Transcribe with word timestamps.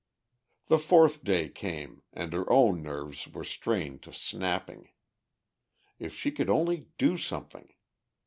The 0.65 0.79
fourth 0.79 1.23
day 1.23 1.47
came, 1.47 2.01
and 2.11 2.33
her 2.33 2.51
own 2.51 2.81
nerves 2.81 3.27
were 3.27 3.43
strained 3.43 4.01
to 4.01 4.11
snapping. 4.11 4.89
If 5.99 6.15
she 6.15 6.31
could 6.31 6.49
only 6.49 6.87
do 6.97 7.17
something! 7.17 7.71